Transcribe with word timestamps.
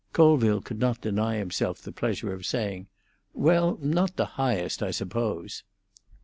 Colville 0.13 0.61
could 0.61 0.79
not 0.79 0.99
deny 0.99 1.37
himself 1.37 1.79
the 1.79 1.91
pleasure 1.91 2.33
of 2.33 2.43
saying, 2.43 2.87
"Well, 3.35 3.77
not 3.83 4.15
the 4.15 4.25
highest, 4.33 4.81
I 4.81 4.89
suppose." 4.89 5.61